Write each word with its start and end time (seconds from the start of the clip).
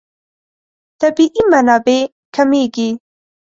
طبیعي 1.01 1.41
منابع 1.51 1.99
کمېږي. 2.35 2.89